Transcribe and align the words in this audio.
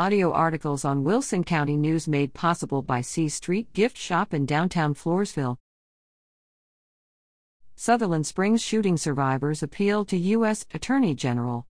Audio 0.00 0.32
articles 0.32 0.82
on 0.82 1.04
Wilson 1.04 1.44
County 1.44 1.76
News 1.76 2.08
made 2.08 2.32
possible 2.32 2.80
by 2.80 3.02
C 3.02 3.28
Street 3.28 3.70
Gift 3.74 3.98
Shop 3.98 4.32
in 4.32 4.46
downtown 4.46 4.94
Floresville. 4.94 5.58
Sutherland 7.76 8.26
Springs 8.26 8.62
shooting 8.62 8.96
survivors 8.96 9.62
appeal 9.62 10.06
to 10.06 10.16
U.S. 10.16 10.64
Attorney 10.72 11.14
General. 11.14 11.66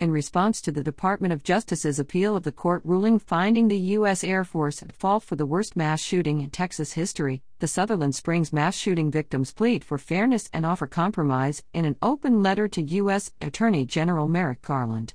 In 0.00 0.10
response 0.10 0.60
to 0.62 0.72
the 0.72 0.82
Department 0.82 1.32
of 1.32 1.44
Justice's 1.44 2.00
appeal 2.00 2.34
of 2.34 2.42
the 2.42 2.50
court 2.50 2.82
ruling 2.84 3.20
finding 3.20 3.68
the 3.68 3.78
U.S. 3.94 4.24
Air 4.24 4.42
Force 4.42 4.82
at 4.82 4.90
fault 4.90 5.22
for 5.22 5.36
the 5.36 5.46
worst 5.46 5.76
mass 5.76 6.00
shooting 6.00 6.40
in 6.40 6.50
Texas 6.50 6.94
history, 6.94 7.40
the 7.60 7.68
Sutherland 7.68 8.16
Springs 8.16 8.52
mass 8.52 8.74
shooting 8.74 9.12
victims 9.12 9.52
plead 9.52 9.84
for 9.84 9.96
fairness 9.96 10.50
and 10.52 10.66
offer 10.66 10.88
compromise 10.88 11.62
in 11.72 11.84
an 11.84 11.94
open 12.02 12.42
letter 12.42 12.66
to 12.66 12.82
U.S. 12.82 13.30
Attorney 13.40 13.86
General 13.86 14.26
Merrick 14.26 14.60
Garland. 14.62 15.14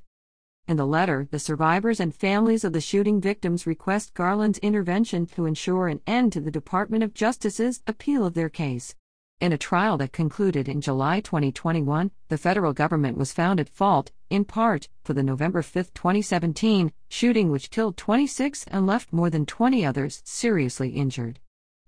In 0.67 0.77
the 0.77 0.87
letter, 0.87 1.27
the 1.29 1.37
survivors 1.37 1.99
and 1.99 2.13
families 2.13 2.63
of 2.63 2.73
the 2.73 2.81
shooting 2.81 3.21
victims 3.21 3.67
request 3.67 4.15
Garland's 4.15 4.57
intervention 4.59 5.27
to 5.27 5.45
ensure 5.45 5.87
an 5.87 6.01
end 6.07 6.33
to 6.33 6.41
the 6.41 6.49
Department 6.49 7.03
of 7.03 7.13
Justice's 7.13 7.83
appeal 7.85 8.25
of 8.25 8.33
their 8.33 8.49
case. 8.49 8.95
In 9.39 9.53
a 9.53 9.59
trial 9.59 9.95
that 9.97 10.11
concluded 10.11 10.67
in 10.67 10.81
July 10.81 11.19
2021, 11.19 12.09
the 12.29 12.37
federal 12.39 12.73
government 12.73 13.15
was 13.15 13.31
found 13.31 13.59
at 13.59 13.69
fault, 13.69 14.11
in 14.31 14.43
part, 14.43 14.89
for 15.03 15.13
the 15.13 15.21
November 15.21 15.61
5, 15.61 15.93
2017, 15.93 16.91
shooting 17.09 17.51
which 17.51 17.69
killed 17.69 17.95
26 17.95 18.65
and 18.67 18.87
left 18.87 19.13
more 19.13 19.29
than 19.29 19.45
20 19.45 19.85
others 19.85 20.23
seriously 20.25 20.89
injured. 20.89 21.39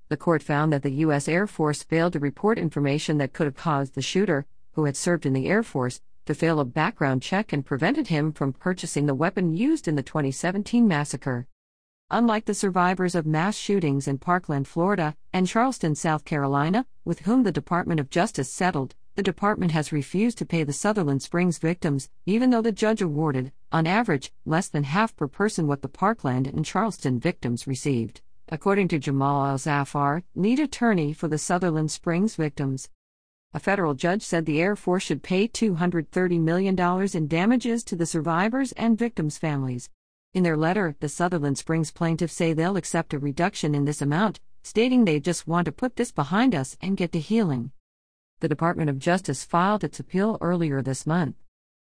The 0.09 0.17
court 0.17 0.43
found 0.43 0.71
that 0.71 0.83
the 0.83 0.91
U.S. 0.91 1.27
Air 1.27 1.47
Force 1.47 1.81
failed 1.81 2.13
to 2.13 2.19
report 2.19 2.59
information 2.59 3.17
that 3.17 3.33
could 3.33 3.47
have 3.47 3.57
caused 3.57 3.95
the 3.95 4.03
shooter, 4.03 4.45
who 4.73 4.85
had 4.85 4.95
served 4.95 5.25
in 5.25 5.33
the 5.33 5.47
Air 5.47 5.63
Force, 5.63 5.99
to 6.27 6.35
fail 6.35 6.59
a 6.59 6.65
background 6.65 7.21
check 7.21 7.51
and 7.51 7.65
prevented 7.65 8.07
him 8.07 8.31
from 8.31 8.53
purchasing 8.53 9.05
the 9.05 9.15
weapon 9.15 9.53
used 9.53 9.87
in 9.87 9.95
the 9.95 10.03
2017 10.03 10.87
massacre. 10.87 11.47
Unlike 12.09 12.45
the 12.45 12.53
survivors 12.53 13.15
of 13.15 13.25
mass 13.25 13.57
shootings 13.57 14.07
in 14.07 14.17
Parkland, 14.17 14.67
Florida, 14.67 15.15
and 15.33 15.45
Charleston, 15.45 15.93
South 15.93 16.23
Carolina, 16.23 16.85
with 17.03 17.21
whom 17.21 17.43
the 17.43 17.51
Department 17.51 17.99
of 17.99 18.09
Justice 18.09 18.49
settled, 18.49 18.95
the 19.15 19.23
department 19.23 19.71
has 19.71 19.91
refused 19.91 20.37
to 20.37 20.45
pay 20.45 20.63
the 20.63 20.71
Sutherland 20.71 21.21
Springs 21.21 21.57
victims, 21.57 22.07
even 22.25 22.51
though 22.51 22.61
the 22.61 22.71
judge 22.71 23.01
awarded, 23.01 23.51
on 23.71 23.87
average, 23.87 24.31
less 24.45 24.69
than 24.69 24.83
half 24.83 25.15
per 25.15 25.27
person 25.27 25.67
what 25.67 25.81
the 25.81 25.89
Parkland 25.89 26.47
and 26.47 26.63
Charleston 26.63 27.19
victims 27.19 27.65
received. 27.65 28.21
According 28.49 28.87
to 28.89 28.99
Jamal 28.99 29.43
Alsaffar, 29.45 30.23
lead 30.35 30.59
attorney 30.59 31.11
for 31.11 31.27
the 31.27 31.37
Sutherland 31.37 31.91
Springs 31.91 32.35
victims. 32.35 32.89
A 33.53 33.59
federal 33.59 33.93
judge 33.93 34.23
said 34.23 34.45
the 34.45 34.61
Air 34.61 34.75
Force 34.75 35.03
should 35.03 35.23
pay 35.23 35.47
$230 35.47 36.39
million 36.39 36.77
in 37.15 37.27
damages 37.27 37.83
to 37.85 37.95
the 37.95 38.05
survivors 38.05 38.73
and 38.73 38.97
victims' 38.97 39.37
families. 39.37 39.89
In 40.33 40.43
their 40.43 40.57
letter, 40.57 40.95
the 40.99 41.07
Sutherland 41.07 41.57
Springs 41.57 41.91
plaintiffs 41.91 42.33
say 42.33 42.51
they'll 42.51 42.75
accept 42.75 43.13
a 43.13 43.19
reduction 43.19 43.73
in 43.73 43.85
this 43.85 44.01
amount, 44.01 44.41
stating 44.63 45.05
they 45.05 45.19
just 45.21 45.47
want 45.47 45.65
to 45.65 45.71
put 45.71 45.95
this 45.95 46.11
behind 46.11 46.53
us 46.53 46.77
and 46.81 46.97
get 46.97 47.13
to 47.13 47.19
healing. 47.19 47.71
The 48.41 48.49
Department 48.49 48.89
of 48.89 48.99
Justice 48.99 49.45
filed 49.45 49.83
its 49.83 49.99
appeal 49.99 50.37
earlier 50.41 50.81
this 50.81 51.07
month. 51.07 51.37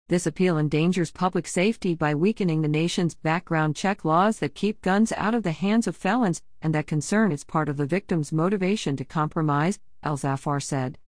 This 0.09 0.27
appeal 0.27 0.59
endangers 0.59 1.11
public 1.11 1.47
safety 1.47 1.95
by 1.95 2.15
weakening 2.15 2.63
the 2.63 2.69
nation's 2.69 3.15
background 3.15 3.75
check 3.75 4.05
laws 4.05 4.39
that 4.39 4.55
keep 4.55 4.83
guns 4.83 5.13
out 5.13 5.35
of 5.35 5.43
the 5.43 5.53
hands 5.53 5.87
of 5.87 5.97
felons 5.97 6.43
and 6.63 6.75
that 6.75 6.87
concern 6.87 7.33
is 7.33 7.43
part 7.43 7.69
of 7.69 7.79
the 7.79 7.87
victim's 7.87 8.33
motivation 8.33 8.97
to 8.97 9.05
compromise, 9.05 9.79
Alsaffar 10.05 10.63
said. 10.63 10.99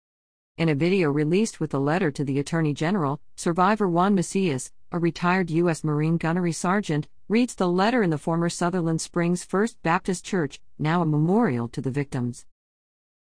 In 0.60 0.68
a 0.68 0.74
video 0.74 1.10
released 1.10 1.58
with 1.58 1.72
a 1.72 1.78
letter 1.78 2.10
to 2.10 2.22
the 2.22 2.38
Attorney 2.38 2.74
General, 2.74 3.18
survivor 3.34 3.88
Juan 3.88 4.14
Macias, 4.14 4.72
a 4.92 4.98
retired 4.98 5.48
U.S. 5.48 5.82
Marine 5.82 6.18
gunnery 6.18 6.52
sergeant, 6.52 7.08
reads 7.30 7.54
the 7.54 7.66
letter 7.66 8.02
in 8.02 8.10
the 8.10 8.18
former 8.18 8.50
Sutherland 8.50 9.00
Springs 9.00 9.42
First 9.42 9.82
Baptist 9.82 10.22
Church, 10.22 10.60
now 10.78 11.00
a 11.00 11.06
memorial 11.06 11.66
to 11.68 11.80
the 11.80 11.90
victims. 11.90 12.44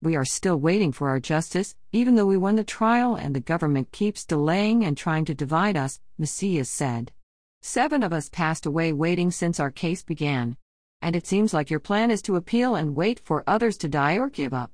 We 0.02 0.18
are 0.18 0.26
still 0.26 0.60
waiting 0.60 0.92
for 0.92 1.08
our 1.08 1.22
justice, 1.22 1.74
even 1.94 2.16
though 2.16 2.26
we 2.26 2.36
won 2.36 2.58
the 2.58 2.66
trial 2.66 3.16
and 3.16 3.34
the 3.34 3.40
government 3.40 3.94
keeps 3.94 4.26
delaying 4.26 4.84
and 4.84 4.98
trying 4.98 5.24
to 5.24 5.34
divide 5.34 5.78
us, 5.78 6.02
Macias 6.18 6.70
said. 6.70 7.14
Seven 7.62 8.04
of 8.04 8.12
us 8.12 8.28
passed 8.28 8.66
away 8.66 8.92
waiting 8.92 9.32
since 9.32 9.58
our 9.58 9.72
case 9.72 10.04
began. 10.04 10.58
And 11.02 11.16
it 11.16 11.26
seems 11.26 11.54
like 11.54 11.70
your 11.70 11.80
plan 11.80 12.12
is 12.12 12.22
to 12.24 12.36
appeal 12.36 12.76
and 12.76 12.94
wait 12.94 13.22
for 13.24 13.46
others 13.48 13.78
to 13.78 13.88
die 13.88 14.18
or 14.18 14.28
give 14.28 14.54
up. 14.54 14.74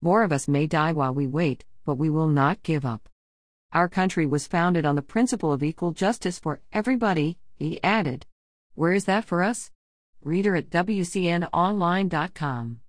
More 0.00 0.22
of 0.22 0.32
us 0.32 0.48
may 0.48 0.66
die 0.66 0.92
while 0.92 1.12
we 1.12 1.26
wait, 1.26 1.66
but 1.88 1.96
we 1.96 2.10
will 2.10 2.28
not 2.28 2.62
give 2.62 2.84
up. 2.84 3.08
Our 3.72 3.88
country 3.88 4.26
was 4.26 4.46
founded 4.46 4.84
on 4.84 4.94
the 4.94 5.00
principle 5.00 5.54
of 5.54 5.62
equal 5.62 5.92
justice 5.92 6.38
for 6.38 6.60
everybody, 6.70 7.38
he 7.56 7.82
added. 7.82 8.26
Where 8.74 8.92
is 8.92 9.06
that 9.06 9.24
for 9.24 9.42
us? 9.42 9.70
Reader 10.22 10.54
at 10.54 10.68
WCNOnline.com. 10.68 12.80